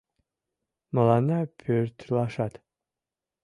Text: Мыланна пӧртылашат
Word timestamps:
Мыланна 0.93 1.39
пӧртылашат 1.59 2.53